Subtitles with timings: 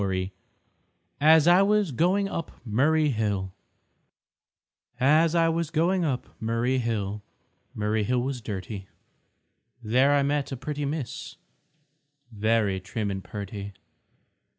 [1.21, 3.53] _AS I WAS GOING UP MURRAY HILL
[4.99, 7.21] As I was going up Murray Hill,
[7.75, 8.87] Murray Hill was dirty;
[9.83, 11.35] There I met a pretty Miss,
[12.31, 13.73] Very trim and perty.